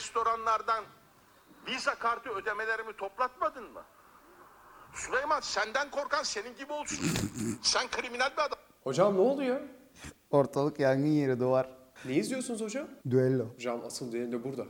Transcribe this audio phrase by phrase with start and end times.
[0.00, 0.84] restoranlardan
[1.66, 3.82] Visa kartı ödemelerimi toplatmadın mı?
[4.94, 6.98] Süleyman senden korkan senin gibi olsun.
[7.62, 8.58] Sen kriminal bir adam.
[8.84, 9.60] Hocam ne oluyor?
[10.30, 11.68] Ortalık yangın yeri duvar.
[12.04, 12.86] Ne izliyorsunuz hocam?
[13.10, 13.54] Düello.
[13.54, 14.64] Hocam asıl düello burada.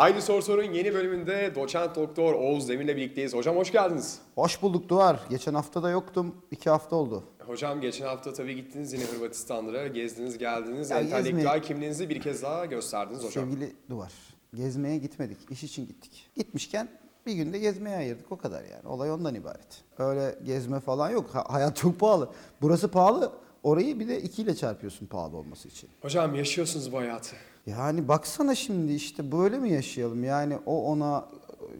[0.00, 3.34] Haydi Sor Sor'un yeni bölümünde doçent doktor Oğuz Demir'le birlikteyiz.
[3.34, 4.18] Hocam hoş geldiniz.
[4.34, 5.20] Hoş bulduk duvar.
[5.30, 6.34] Geçen hafta da yoktum.
[6.50, 7.24] iki hafta oldu.
[7.46, 10.90] Hocam geçen hafta tabii gittiniz yine Hırvatistanlara, gezdiniz geldiniz.
[10.90, 13.44] Ya Entelektüel gezmeyi- kimliğinizi bir kez daha gösterdiniz hocam.
[13.50, 14.12] Sevgili duvar.
[14.54, 15.38] Gezmeye gitmedik.
[15.50, 16.30] iş için gittik.
[16.36, 16.88] Gitmişken
[17.26, 18.32] bir günde gezmeye ayırdık.
[18.32, 18.88] O kadar yani.
[18.88, 19.82] Olay ondan ibaret.
[19.98, 21.30] Öyle gezme falan yok.
[21.32, 22.30] Ha- hayat çok pahalı.
[22.62, 23.32] Burası pahalı.
[23.62, 25.90] Orayı bir de ikiyle çarpıyorsun pahalı olması için.
[26.02, 27.36] Hocam yaşıyorsunuz bu hayatı.
[27.66, 30.24] Yani baksana şimdi işte böyle mi yaşayalım?
[30.24, 31.24] Yani o ona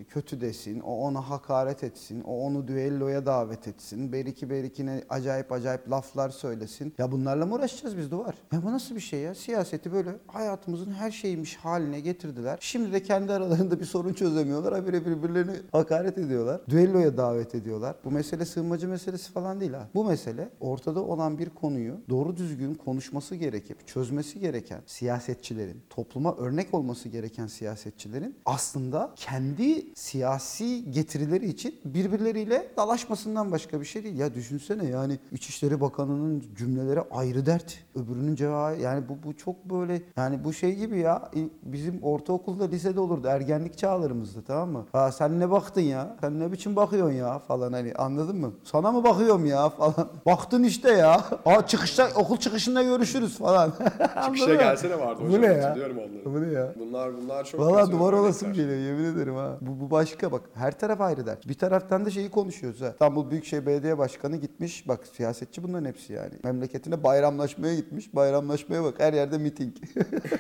[0.09, 5.91] kötü desin, o ona hakaret etsin, o onu düelloya davet etsin, beriki berikine acayip acayip
[5.91, 6.95] laflar söylesin.
[6.99, 8.35] Ya bunlarla mı uğraşacağız biz duvar?
[8.53, 9.35] Ya bu nasıl bir şey ya?
[9.35, 12.59] Siyaseti böyle hayatımızın her şeymiş haline getirdiler.
[12.61, 14.75] Şimdi de kendi aralarında bir sorun çözemiyorlar.
[14.75, 16.61] Habire birbirlerini hakaret ediyorlar.
[16.69, 17.97] Düelloya davet ediyorlar.
[18.05, 19.89] Bu mesele sığınmacı meselesi falan değil ha.
[19.95, 26.75] Bu mesele ortada olan bir konuyu doğru düzgün konuşması gerekip çözmesi gereken siyasetçilerin, topluma örnek
[26.75, 34.19] olması gereken siyasetçilerin aslında kendi siyasi getirileri için birbirleriyle dalaşmasından başka bir şey değil.
[34.19, 37.79] Ya düşünsene yani İçişleri Bakanı'nın cümleleri ayrı dert.
[37.95, 41.31] Öbürünün cevabı yani bu, bu çok böyle yani bu şey gibi ya
[41.63, 44.87] bizim ortaokulda lisede olurdu ergenlik çağlarımızda tamam mı?
[44.93, 46.17] Ha sen ne baktın ya?
[46.21, 48.53] Sen ne biçim bakıyorsun ya falan hani anladın mı?
[48.65, 50.09] Sana mı bakıyorum ya falan.
[50.27, 51.25] Baktın işte ya.
[51.45, 53.73] Aa çıkışta okul çıkışında görüşürüz falan.
[54.25, 55.43] Çıkışa gelsene vardı hocam.
[55.43, 55.69] Bu ne ya?
[55.69, 56.25] Hatırlıyorum onları.
[56.25, 56.75] Bu ne ya?
[56.79, 59.59] Bunlar bunlar çok Valla duvar olasım geliyor yemin ederim ha.
[59.61, 61.49] Bu, bu başka bak her taraf ayrı dert.
[61.49, 62.89] Bir taraftan da şeyi konuşuyoruz ha.
[62.89, 66.33] İstanbul Büyükşehir Belediye Başkanı gitmiş bak siyasetçi bunların hepsi yani.
[66.45, 68.15] Memleketine bayramlaşmaya gitmiş.
[68.15, 69.77] Bayramlaşmaya bak her yerde miting.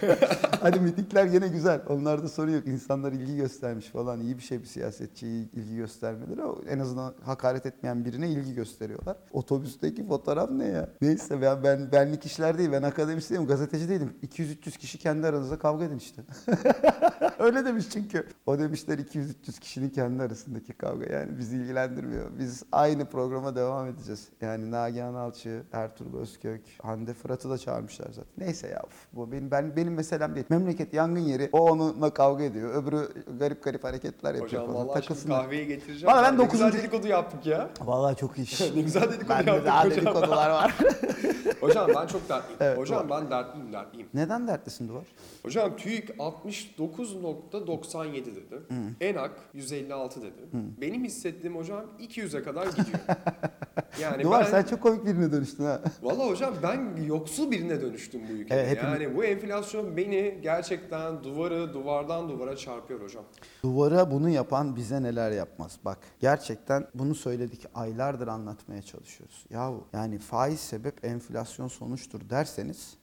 [0.60, 1.80] Hadi mitingler gene güzel.
[1.88, 2.66] Onlarda sorun yok.
[2.66, 4.20] İnsanlar ilgi göstermiş falan.
[4.20, 6.40] İyi bir şey bir siyasetçiye ilgi göstermeleri.
[6.68, 9.16] En azından hakaret etmeyen birine ilgi gösteriyorlar.
[9.32, 10.88] Otobüsteki fotoğraf ne ya?
[11.00, 12.72] Neyse ben, ben benlik işler değil.
[12.72, 14.12] Ben akademisyenim, gazeteci değilim.
[14.22, 16.22] 200-300 kişi kendi aranızda kavga edin işte.
[17.38, 18.26] Öyle demiş çünkü.
[18.46, 21.12] O demişler 200-300 kişinin kendi arasındaki kavga.
[21.12, 22.30] Yani bizi ilgilendirmiyor.
[22.38, 24.28] Biz aynı programa devam edeceğiz.
[24.40, 28.24] Yani Nagihan Alçı, Ertuğrul Özkök, Hande Fırat'ı da çağırmışlar zaten.
[28.38, 28.82] Neyse ya
[29.12, 30.46] bu benim ben benim meselem değil.
[30.50, 31.48] Memleket yangın yeri.
[31.52, 32.74] O onunla kavga ediyor.
[32.82, 35.42] Öbürü garip garip hareketler yapıyor Hocam Takılsınlar.
[35.42, 36.06] kahveyi getireceğim.
[36.14, 37.70] Valla ben Ne güzel dokuzuncu- dedikodu yaptık ya.
[37.80, 38.60] Vallahi çok iş.
[38.76, 39.96] ne güzel dedikodu Bende yaptık daha hocam.
[39.96, 40.74] dedikodular var.
[41.60, 42.56] Hocam ben çok dertliyim.
[42.60, 44.08] Evet, hocam ben dertliyim dertliyim.
[44.14, 45.04] Neden dertlisin Duvar?
[45.42, 48.62] Hocam TÜİK 69.97 dedi.
[49.00, 50.32] ENAK 156 dedi.
[50.80, 52.98] Benim hissettiğim hocam 200'e kadar gidiyor.
[54.00, 55.80] Yani Duvar ben sen çok komik birine dönüştün ha.
[56.02, 58.54] Valla hocam ben yoksul birine dönüştüm bu ülkede.
[58.60, 63.24] Evet, hepimiz- yani bu enflasyon beni gerçekten duvarı duvardan duvara çarpıyor hocam.
[63.62, 65.78] Duvara bunu yapan bize neler yapmaz.
[65.84, 69.44] Bak gerçekten bunu söyledik aylardır anlatmaya çalışıyoruz.
[69.50, 72.99] Yahu yani faiz sebep enflasyon sonuçtur derseniz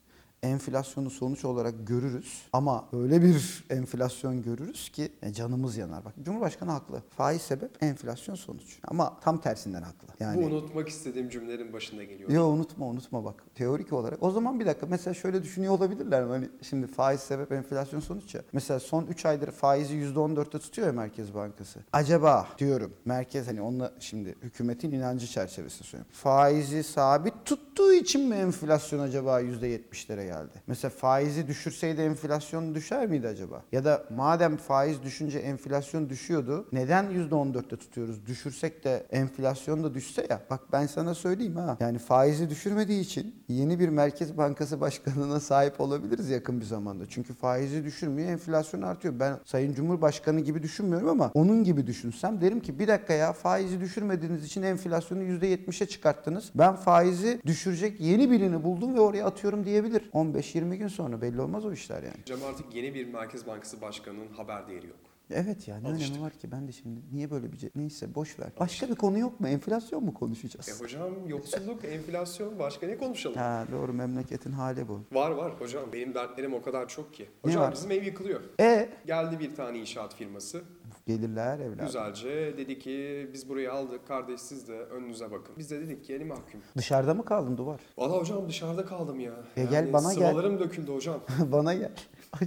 [0.47, 6.05] enflasyonu sonuç olarak görürüz ama öyle bir enflasyon görürüz ki e, canımız yanar.
[6.05, 7.01] Bak Cumhurbaşkanı haklı.
[7.17, 8.79] Faiz sebep enflasyon sonuç.
[8.87, 10.07] Ama tam tersinden haklı.
[10.19, 12.29] Yani Bu unutmak istediğim cümlelerin başında geliyor.
[12.29, 14.23] Yo unutma unutma bak teorik olarak.
[14.23, 16.29] O zaman bir dakika mesela şöyle düşünüyor olabilirler mi?
[16.29, 18.41] Hani şimdi faiz sebep enflasyon sonuç ya.
[18.53, 21.79] Mesela son 3 aydır faizi %14'te tutuyor ya Merkez Bankası.
[21.93, 26.11] Acaba diyorum merkez hani onunla şimdi hükümetin inancı çerçevesinde söylüyorum.
[26.13, 30.36] Faizi sabit tuttuğu için mi enflasyon acaba %70'lere geldi?
[30.67, 33.63] Mesela faizi düşürseydi enflasyon düşer miydi acaba?
[33.71, 38.25] Ya da madem faiz düşünce enflasyon düşüyordu neden %14'te tutuyoruz?
[38.25, 40.41] Düşürsek de enflasyon da düşse ya.
[40.49, 41.77] Bak ben sana söyleyeyim ha.
[41.79, 47.03] Yani faizi düşürmediği için yeni bir Merkez Bankası Başkanı'na sahip olabiliriz yakın bir zamanda.
[47.09, 49.19] Çünkü faizi düşürmüyor, enflasyon artıyor.
[49.19, 53.79] Ben Sayın Cumhurbaşkanı gibi düşünmüyorum ama onun gibi düşünsem derim ki bir dakika ya faizi
[53.79, 56.51] düşürmediğiniz için enflasyonu %70'e çıkarttınız.
[56.55, 60.09] Ben faizi düşürecek yeni birini buldum ve oraya atıyorum diyebilir.
[60.17, 62.21] 15-20 gün sonra belli olmaz o işler yani.
[62.21, 64.95] Hocam artık yeni bir Merkez Bankası Başkanı'nın haber değeri yok.
[65.31, 66.09] Evet ya ne Alıştık.
[66.11, 68.47] önemi var ki ben de şimdi niye böyle bir ce- neyse boş ver.
[68.59, 69.47] Başka bir konu yok mu?
[69.47, 70.69] Enflasyon mu konuşacağız?
[70.81, 73.37] E hocam yoksulluk, enflasyon başka ne konuşalım?
[73.37, 75.01] Ha doğru memleketin hali bu.
[75.11, 77.29] Var var hocam benim dertlerim o kadar çok ki.
[77.41, 78.41] Hocam bizim ev yıkılıyor.
[78.59, 80.61] E Geldi bir tane inşaat firması.
[81.07, 81.85] Gelirler evladım.
[81.85, 85.55] Güzelce dedi ki biz burayı aldık kardeş siz de önünüze bakın.
[85.57, 86.61] Biz de dedik ki yeni mahkum.
[86.77, 87.79] Dışarıda mı kaldın duvar?
[87.97, 89.33] Valla hocam dışarıda kaldım ya.
[89.57, 90.29] E gel bana gel.
[90.29, 91.19] Sıvalarım döküldü hocam.
[91.51, 91.91] Bana gel.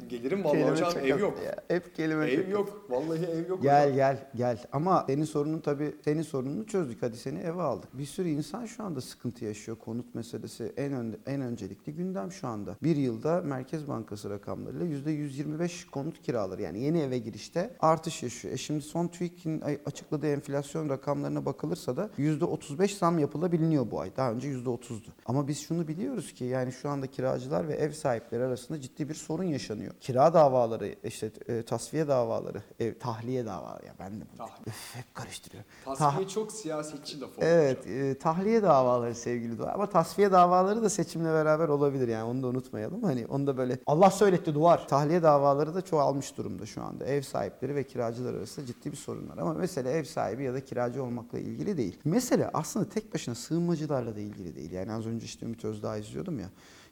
[0.09, 1.39] Gelirim vallahi Kelime hocam ev yok.
[1.47, 1.57] ya.
[1.69, 2.53] Hep kelime Ev az.
[2.53, 2.87] yok.
[2.91, 3.97] Vallahi ev yok Gel hocam.
[3.97, 4.59] gel gel.
[4.73, 7.03] Ama senin sorunun tabii senin sorununu çözdük.
[7.03, 7.99] Hadi seni eve aldık.
[7.99, 9.79] Bir sürü insan şu anda sıkıntı yaşıyor.
[9.79, 12.77] Konut meselesi en ön, en öncelikli gündem şu anda.
[12.83, 18.50] Bir yılda Merkez Bankası rakamlarıyla %125 konut kiraları yani yeni eve girişte artış yaşıyor.
[18.51, 24.17] E şimdi son TÜİK'in açıkladığı enflasyon rakamlarına bakılırsa da %35 zam yapılabiliyor bu ay.
[24.17, 25.09] Daha önce %30'du.
[25.27, 29.15] Ama biz şunu biliyoruz ki yani şu anda kiracılar ve ev sahipleri arasında ciddi bir
[29.15, 29.95] sorun yaşanıyor.
[30.01, 34.47] Kira davaları, işte e, tasfiye davaları, ev, tahliye davaları ya ben de bunu.
[34.67, 35.71] Üf, hep karıştırıyorum.
[35.85, 39.75] Tasfiye çok siyasetçi laf oldu Evet, e, tahliye davaları sevgili Duvar.
[39.75, 43.03] Ama tasfiye davaları da seçimle beraber olabilir yani onu da unutmayalım.
[43.03, 44.89] Hani onu da böyle Allah söyletti Duvar.
[44.89, 47.05] Tahliye davaları da çoğalmış durumda şu anda.
[47.05, 49.39] Ev sahipleri ve kiracılar arasında ciddi bir sorun var.
[49.39, 51.99] Ama mesele ev sahibi ya da kiracı olmakla ilgili değil.
[52.05, 54.73] Mesele aslında tek başına sığınmacılarla da ilgili değil.
[54.73, 56.51] Yani az önce işte Ümit Özdağ izliyordum ya.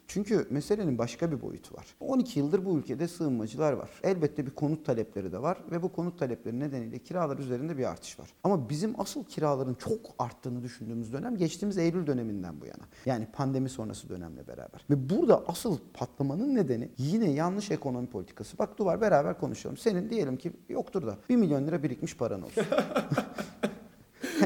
[0.09, 1.85] Çünkü meselenin başka bir boyutu var.
[1.99, 3.89] 12 yıldır bu ülkede sığınmacılar var.
[4.03, 8.19] Elbette bir konut talepleri de var ve bu konut talepleri nedeniyle kiralar üzerinde bir artış
[8.19, 8.29] var.
[8.43, 12.83] Ama bizim asıl kiraların çok arttığını düşündüğümüz dönem geçtiğimiz Eylül döneminden bu yana.
[13.05, 14.85] Yani pandemi sonrası dönemle beraber.
[14.89, 18.57] Ve burada asıl patlamanın nedeni yine yanlış ekonomi politikası.
[18.57, 19.77] Bak Duvar beraber konuşalım.
[19.77, 22.63] Senin diyelim ki yoktur da 1 milyon lira birikmiş paran olsun.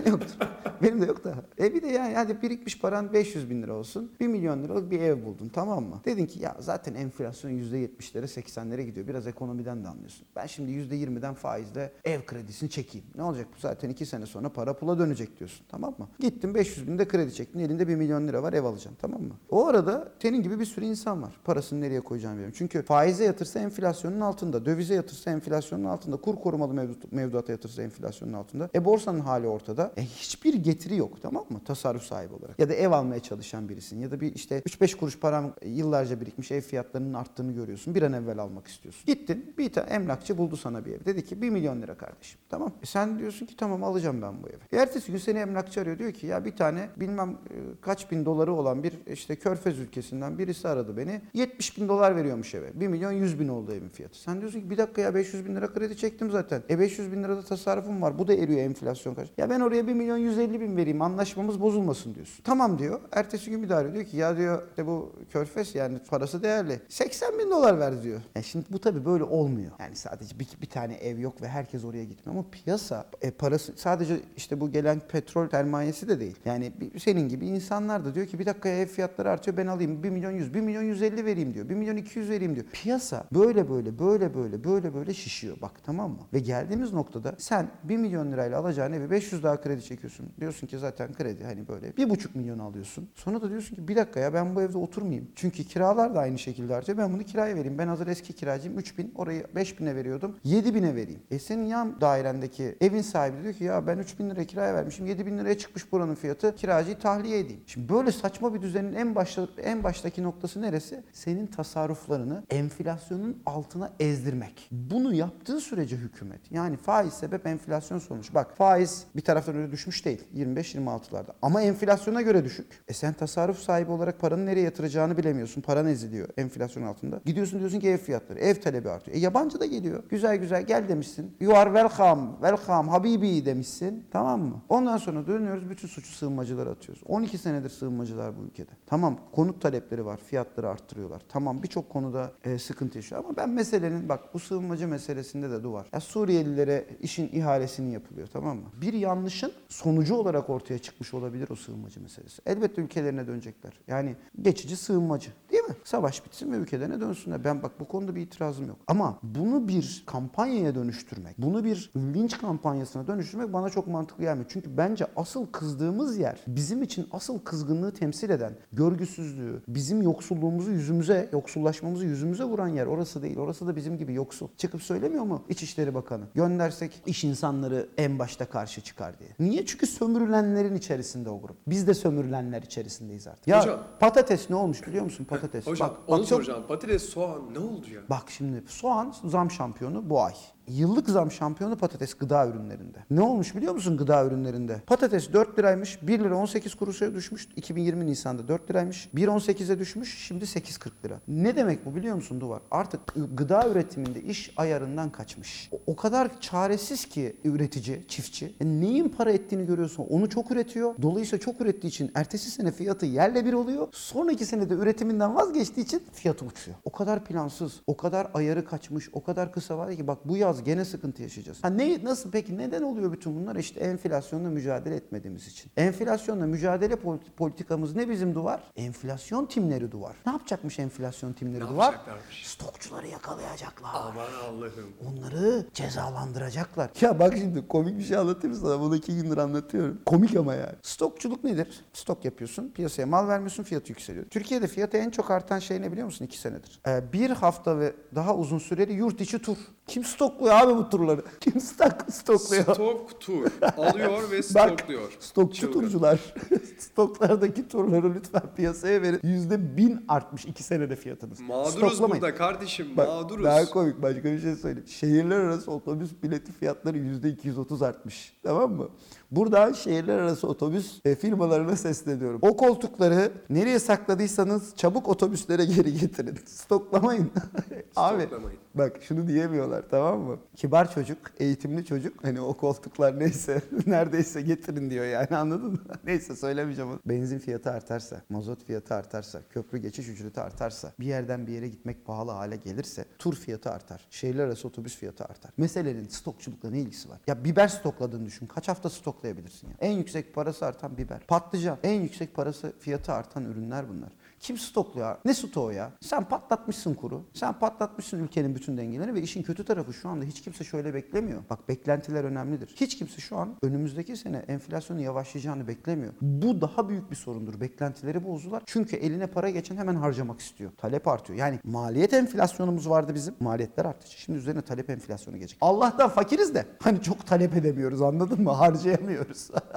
[0.05, 0.47] yoktur.
[0.83, 1.35] Benim de yok da.
[1.59, 4.11] E bir de yani hadi birikmiş paran 500 bin lira olsun.
[4.19, 6.01] 1 milyon liralık bir ev buldun tamam mı?
[6.05, 9.07] Dedin ki ya zaten enflasyon %70'lere 80'lere gidiyor.
[9.07, 10.27] Biraz ekonomiden de anlıyorsun.
[10.35, 13.07] Ben şimdi %20'den faizle ev kredisini çekeyim.
[13.15, 16.07] Ne olacak bu zaten 2 sene sonra para pula dönecek diyorsun tamam mı?
[16.19, 17.59] Gittin 500 bin de kredi çektin.
[17.59, 19.33] Elinde 1 milyon lira var ev alacağım tamam mı?
[19.49, 21.33] O arada senin gibi bir sürü insan var.
[21.43, 22.55] Parasını nereye koyacağını bilmiyorum.
[22.57, 24.65] Çünkü faize yatırsa enflasyonun altında.
[24.65, 26.17] Dövize yatırsa enflasyonun altında.
[26.17, 28.69] Kur korumalı mevduat, mevduata yatırsa enflasyonun altında.
[28.75, 29.91] E borsanın hali ortada.
[29.97, 31.61] E hiçbir getiri yok tamam mı?
[31.65, 32.59] Tasarruf sahibi olarak.
[32.59, 33.99] Ya da ev almaya çalışan birisin.
[33.99, 37.95] Ya da bir işte 3-5 kuruş param yıllarca birikmiş ev fiyatlarının arttığını görüyorsun.
[37.95, 39.03] Bir an evvel almak istiyorsun.
[39.05, 41.05] Gittin bir tane emlakçı buldu sana bir ev.
[41.05, 42.39] Dedi ki 1 milyon lira kardeşim.
[42.49, 42.71] Tamam.
[42.83, 44.57] E sen diyorsun ki tamam alacağım ben bu evi.
[44.71, 45.99] E ertesi gün seni emlakçı arıyor.
[45.99, 50.37] Diyor ki ya bir tane bilmem e, kaç bin doları olan bir işte körfez ülkesinden
[50.37, 51.21] birisi aradı beni.
[51.33, 52.79] 70 bin dolar veriyormuş eve.
[52.79, 54.21] 1 milyon 100 bin oldu evin fiyatı.
[54.21, 56.63] Sen diyorsun ki bir dakika ya 500 bin lira kredi çektim zaten.
[56.69, 58.19] E 500 bin lirada tasarrufum var.
[58.19, 59.27] Bu da eriyor enflasyon kaç.
[59.37, 62.43] Ya ben oraya 1 milyon 150 bin vereyim anlaşmamız bozulmasın diyorsun.
[62.43, 62.99] Tamam diyor.
[63.11, 66.79] Ertesi gün bir diyor ki ya diyor işte bu körfez yani parası değerli.
[66.89, 68.21] 80 bin dolar ver diyor.
[68.35, 69.71] Yani şimdi bu tabii böyle olmuyor.
[69.79, 72.39] Yani sadece bir, bir tane ev yok ve herkes oraya gitmiyor.
[72.39, 76.35] Ama piyasa e, parası sadece işte bu gelen petrol sermayesi de değil.
[76.45, 80.09] Yani senin gibi insanlar da diyor ki bir dakika ev fiyatları artıyor ben alayım 1
[80.09, 81.69] milyon 100, 1 milyon 150 vereyim diyor.
[81.69, 82.65] 1 milyon 200 vereyim diyor.
[82.73, 86.19] Piyasa böyle böyle böyle böyle böyle böyle şişiyor bak tamam mı?
[86.33, 90.29] Ve geldiğimiz noktada sen 1 milyon lirayla alacağın evi 500 daha kredi çekiyorsun.
[90.43, 93.09] Diyorsun ki zaten kredi hani böyle 1,5 milyon alıyorsun.
[93.15, 95.27] Sonra da diyorsun ki bir dakika ya ben bu evde oturmayayım.
[95.35, 96.97] Çünkü kiralar da aynı şekilde artıyor.
[96.97, 97.77] Ben bunu kiraya vereyim.
[97.77, 100.37] Ben hazır eski kiracıyım 3000 orayı 5000'e veriyordum.
[100.45, 101.21] 7000'e vereyim.
[101.31, 105.05] E senin yan dairendeki evin sahibi diyor ki ya ben 3000 lira kiraya vermişim.
[105.05, 106.55] 7000 liraya çıkmış buranın fiyatı.
[106.55, 107.61] Kiracıyı tahliye edeyim.
[107.67, 111.03] Şimdi böyle saçma bir düzenin en başta en baştaki noktası neresi?
[111.13, 114.69] Senin tasarruflarını enflasyonun altına ezdirmek.
[114.71, 118.33] Bunu yaptığı sürece hükümet yani faiz sebep enflasyon sonuç.
[118.33, 122.83] Bak faiz bir taraftan öyle düşmüş değil 25-26'larda ama enflasyona göre düşük.
[122.87, 125.61] E sen tasarruf sahibi olarak paranı nereye yatıracağını bilemiyorsun.
[125.61, 127.21] Paran eziliyor enflasyon altında.
[127.25, 129.17] Gidiyorsun diyorsun ki ev fiyatları, ev talebi artıyor.
[129.17, 130.03] E yabancı da geliyor.
[130.09, 131.35] Güzel güzel gel demişsin.
[131.39, 134.05] You are welcome, welcome habibi demişsin.
[134.11, 134.61] Tamam mı?
[134.69, 137.03] Ondan sonra dönüyoruz bütün suçu sığınmacılara atıyoruz.
[137.07, 138.71] 12 senedir sığınmacılar bu ülkede.
[138.85, 141.21] Tamam konut talepleri var, fiyatları arttırıyorlar.
[141.29, 145.87] Tamam birçok konuda e, sıkıntı yaşıyor ama ben meselenin bak bu sığınmacı meselesinde de duvar.
[145.93, 148.65] Ya Suriyelilere işin ihalesini yapılıyor tamam mı?
[148.81, 152.41] Bir yanlışın sonucu olarak ortaya çıkmış olabilir o sığınmacı meselesi.
[152.45, 153.73] Elbette ülkelerine dönecekler.
[153.87, 155.75] Yani geçici sığınmacı değil mi?
[155.83, 157.43] Savaş bitsin ve ülkelerine dönsünler.
[157.43, 158.77] Ben bak bu konuda bir itirazım yok.
[158.87, 164.49] Ama bunu bir kampanyaya dönüştürmek, bunu bir linç kampanyasına dönüştürmek bana çok mantıklı gelmiyor.
[164.49, 171.29] Çünkü bence asıl kızdığımız yer bizim için asıl kızgınlığı temsil eden görgüsüzlüğü, bizim yoksulluğumuzu yüzümüze,
[171.33, 173.37] yoksullaşmamızı yüzümüze vuran yer orası değil.
[173.37, 174.47] Orası da bizim gibi yoksul.
[174.57, 176.23] Çıkıp söylemiyor mu İçişleri Bakanı?
[176.35, 179.29] Göndersek iş insanları en başta karşı çıkar diye.
[179.39, 179.65] Niye?
[179.65, 181.57] Çünkü sömürülenlerin içerisinde o grup.
[181.67, 183.47] Biz de sömürülenler içerisindeyiz artık.
[183.47, 183.79] Ya Hocam.
[183.99, 185.25] patates ne olmuş biliyor musun?
[185.25, 185.67] Patates.
[185.67, 186.63] Hocam Bak, onu bak çok- soracağım.
[186.67, 188.01] Patates, soğan ne oldu ya?
[188.09, 190.33] Bak şimdi soğan zam şampiyonu bu ay.
[190.67, 192.97] Yıllık zam şampiyonu patates gıda ürünlerinde.
[193.11, 194.81] Ne olmuş biliyor musun gıda ürünlerinde?
[194.87, 195.99] Patates 4 liraymış.
[196.01, 197.47] 1 lira 18 kuruşa düşmüş.
[197.55, 199.09] 2020 Nisan'da 4 liraymış.
[199.15, 200.27] 1.18'e düşmüş.
[200.27, 201.19] Şimdi 8.40 lira.
[201.27, 202.61] Ne demek bu biliyor musun Duvar?
[202.71, 202.99] Artık
[203.33, 205.69] gıda üretiminde iş ayarından kaçmış.
[205.87, 208.55] O, kadar çaresiz ki üretici, çiftçi.
[208.61, 210.05] E neyin para ettiğini görüyorsun.
[210.09, 210.95] Onu çok üretiyor.
[211.01, 213.87] Dolayısıyla çok ürettiği için ertesi sene fiyatı yerle bir oluyor.
[213.91, 216.77] Sonraki sene de üretiminden vazgeçtiği için fiyatı uçuyor.
[216.83, 220.52] O kadar plansız, o kadar ayarı kaçmış, o kadar kısa var ki bak bu yaz
[220.61, 221.63] gene sıkıntı yaşayacağız.
[221.63, 223.55] Ha ne nasıl peki neden oluyor bütün bunlar?
[223.55, 225.71] İşte enflasyonla mücadele etmediğimiz için.
[225.77, 228.63] Enflasyonla mücadele politi- politikamız ne bizim duvar?
[228.75, 230.15] Enflasyon timleri duvar.
[230.25, 231.95] Ne yapacakmış enflasyon timleri Ne duvar?
[232.43, 233.89] Stokçuları yakalayacaklar.
[233.93, 234.93] Aman Allah'ım.
[235.09, 236.89] Onları cezalandıracaklar.
[237.01, 238.79] Ya bak şimdi komik bir şey anlatayım sana.
[238.79, 240.01] Bunu iki gündür anlatıyorum.
[240.05, 240.75] Komik ama yani.
[240.81, 241.85] Stokçuluk nedir?
[241.93, 244.25] Stok yapıyorsun, piyasaya mal vermiyorsun, fiyatı yükseliyor.
[244.25, 246.25] Türkiye'de fiyatı en çok artan şey ne biliyor musun?
[246.25, 246.79] İki senedir.
[246.87, 249.57] Ee, bir hafta ve daha uzun süreli yurt içi tur.
[249.87, 250.03] Kim
[250.43, 251.21] stokluyor abi bu turları?
[251.39, 252.63] Kim stok stokluyor?
[252.63, 253.45] Stok tur.
[253.77, 255.11] Alıyor ve Bak, stokluyor.
[255.19, 255.79] Stokçu Çılgın.
[255.81, 256.19] turcular.
[256.79, 259.19] Stoklardaki turları lütfen piyasaya verin.
[259.23, 261.39] Yüzde bin artmış iki senede fiyatınız.
[261.39, 262.21] Mağduruz Stoklamayın.
[262.21, 262.87] burada kardeşim.
[262.97, 263.45] Bak, mağduruz.
[263.45, 264.87] Daha komik başka bir şey söyleyeyim.
[264.87, 268.33] Şehirler arası otobüs bileti fiyatları yüzde 230 artmış.
[268.43, 268.89] Tamam mı?
[269.35, 272.39] Buradan şehirler arası otobüs e, firmalarına sesleniyorum.
[272.41, 276.37] O koltukları nereye sakladıysanız çabuk otobüslere geri getirin.
[276.45, 277.31] Stoklamayın.
[277.95, 278.59] Abi Stoklamayın.
[278.75, 280.37] bak şunu diyemiyorlar tamam mı?
[280.55, 282.23] Kibar çocuk, eğitimli çocuk.
[282.23, 285.79] Hani o koltuklar neyse neredeyse getirin diyor yani anladın mı?
[286.03, 286.99] neyse söylemeyeceğim onu.
[287.05, 292.05] Benzin fiyatı artarsa, mazot fiyatı artarsa, köprü geçiş ücreti artarsa, bir yerden bir yere gitmek
[292.05, 294.07] pahalı hale gelirse tur fiyatı artar.
[294.09, 295.51] Şehirler arası otobüs fiyatı artar.
[295.57, 297.19] Meselenin stokçulukla ne ilgisi var?
[297.27, 298.47] Ya biber stokladığını düşün.
[298.47, 298.89] Kaç hafta
[299.23, 299.73] stoklayabilirsin ya?
[299.79, 301.19] En yüksek parası artan biber.
[301.27, 301.77] Patlıcan.
[301.83, 304.09] En yüksek parası fiyatı artan ürünler bunlar.
[304.39, 305.17] Kim stokluyor?
[305.25, 305.91] Ne stoğu ya?
[306.01, 307.23] Sen patlatmışsın kuru.
[307.33, 311.41] Sen patlatmışsın ülkenin bütün dengelerini ve işin kötü tarafı şu anda hiç kimse şöyle beklemiyor.
[311.49, 312.75] Bak beklentiler önemlidir.
[312.75, 316.13] Hiç kimse şu an önümüzdeki sene enflasyonun yavaşlayacağını beklemiyor.
[316.21, 317.61] Bu daha büyük bir sorundur.
[317.61, 318.63] Beklentileri bozdular.
[318.65, 320.71] Çünkü eline para geçen hemen harcamak istiyor.
[320.77, 321.39] Talep artıyor.
[321.39, 323.35] Yani maliyet enflasyonumuz vardı bizim.
[323.39, 324.17] Maliyetler artacak.
[324.17, 325.57] Şimdi üzerine talep enflasyonu gelecek.
[325.61, 328.51] Allah'tan fakiriz de hani çok talep edemiyoruz anladın mı?
[328.51, 329.12] Harcayamıyoruz.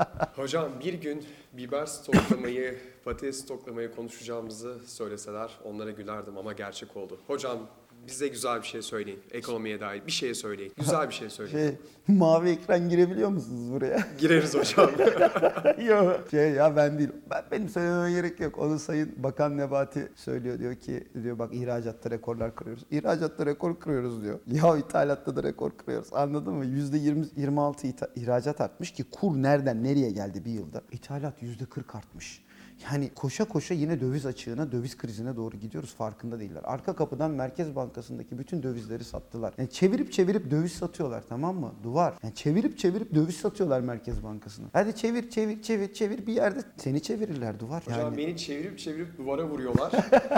[0.36, 7.20] Hocam bir gün biber stoklamayı, patates stoklamayı konuşacağımızı söyleseler onlara gülerdim ama gerçek oldu.
[7.26, 7.58] Hocam
[8.06, 9.18] bize güzel bir şey söyleyin.
[9.30, 10.72] Ekonomiye dair bir şey söyleyin.
[10.78, 11.68] Güzel bir şey söyleyin.
[11.68, 11.76] şey,
[12.16, 13.98] mavi ekran girebiliyor musunuz buraya?
[14.18, 14.90] Gireriz hocam.
[15.86, 16.20] Yok.
[16.30, 17.10] Şey ya ben değil.
[17.30, 18.58] Ben, benim söylememe gerek yok.
[18.58, 20.58] Onu Sayın Bakan Nebati söylüyor.
[20.58, 22.82] Diyor ki diyor bak ihracatta rekorlar kırıyoruz.
[22.90, 24.38] İhracatta rekor kırıyoruz diyor.
[24.46, 26.08] Ya ithalatta da rekor kırıyoruz.
[26.12, 26.64] Anladın mı?
[26.64, 30.82] %20, 26 ita- ihracat artmış ki kur nereden nereye geldi bir yılda?
[30.92, 32.46] İthalat %40 artmış.
[32.84, 36.60] Yani koşa koşa yine döviz açığına, döviz krizine doğru gidiyoruz farkında değiller.
[36.64, 39.54] Arka kapıdan Merkez Bankası'ndaki bütün dövizleri sattılar.
[39.58, 41.72] Yani çevirip çevirip döviz satıyorlar tamam mı?
[41.82, 42.14] Duvar.
[42.22, 44.66] Yani çevirip çevirip döviz satıyorlar Merkez Bankası'na.
[44.72, 47.82] Hadi çevir çevir çevir çevir bir yerde seni çevirirler duvar.
[47.86, 49.92] Hocam Yani beni çevirip çevirip duvara vuruyorlar.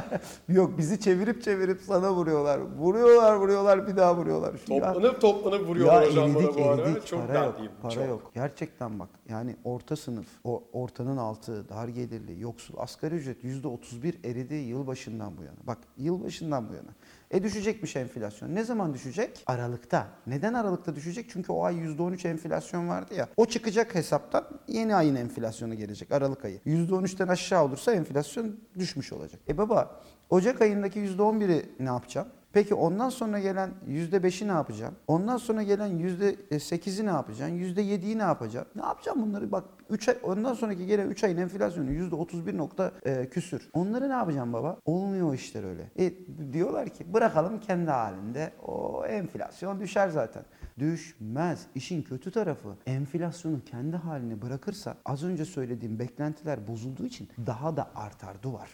[0.49, 2.59] yok bizi çevirip çevirip sana vuruyorlar.
[2.59, 4.55] Vuruyorlar vuruyorlar bir daha vuruyorlar.
[4.67, 7.01] Şu ya- toplanıp toplanıp vuruyorlar ya hocam eridik, bana bu ara.
[7.05, 8.09] Çok para yok, para çok.
[8.09, 8.31] yok.
[8.35, 14.25] Gerçekten bak yani orta sınıf, o ortanın altı, dar gelirli, yoksul, asgari ücret yüzde 31
[14.25, 15.57] eridi yılbaşından bu yana.
[15.67, 16.91] Bak yılbaşından bu yana.
[17.31, 18.55] E düşecekmiş enflasyon.
[18.55, 19.43] Ne zaman düşecek?
[19.47, 20.07] Aralıkta.
[20.27, 21.31] Neden Aralıkta düşecek?
[21.31, 23.29] Çünkü o ay %13 enflasyon vardı ya.
[23.37, 26.59] O çıkacak hesaptan yeni ayın enflasyonu gelecek Aralık ayı.
[26.67, 29.41] %13'ten aşağı olursa enflasyon düşmüş olacak.
[29.49, 32.29] E baba Ocak ayındaki %11'i ne yapacağım?
[32.53, 34.99] Peki ondan sonra gelen %5'i ne yapacaksın?
[35.07, 37.55] Ondan sonra gelen %8'i ne yapacaksın?
[37.55, 38.81] %7'yi ne yapacaksın?
[38.81, 39.53] Ne yapacağım bunları?
[39.53, 43.71] Bak 3 ay ondan sonraki gelen 3 ayın enflasyonu %31 nokta e, küsür.
[43.73, 44.79] Onları ne yapacağım baba?
[44.85, 45.91] Olmuyor işler öyle.
[45.99, 46.13] E,
[46.53, 48.53] diyorlar ki bırakalım kendi halinde.
[48.67, 50.43] O enflasyon düşer zaten.
[50.79, 51.67] Düşmez.
[51.75, 57.91] İşin kötü tarafı enflasyonu kendi halini bırakırsa az önce söylediğim beklentiler bozulduğu için daha da
[57.95, 58.71] artar duvar.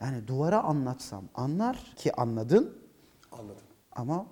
[0.00, 2.82] Yani duvara anlatsam anlar ki anladın
[3.32, 3.64] Anladım.
[3.92, 4.26] ama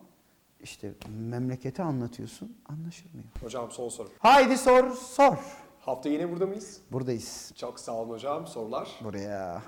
[0.61, 3.29] işte memlekete anlatıyorsun anlaşılmıyor.
[3.43, 4.09] Hocam son soru.
[4.19, 5.37] Haydi sor sor.
[5.81, 6.81] Hafta yine burada mıyız?
[6.93, 7.53] Buradayız.
[7.57, 8.47] Çok sağ olun hocam.
[8.47, 8.89] Sorular.
[9.05, 9.63] Buraya.